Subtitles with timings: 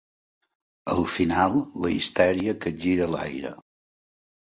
[0.93, 3.57] Al final, la histèria capgira l'aire.